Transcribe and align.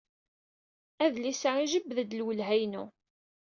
Adlis-a 1.03 1.51
yejbed-d 1.61 2.09
lwelha-inu. 2.19 2.83